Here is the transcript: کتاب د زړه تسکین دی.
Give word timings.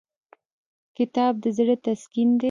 کتاب 0.97 1.33
د 1.43 1.45
زړه 1.57 1.75
تسکین 1.85 2.29
دی. 2.31 2.39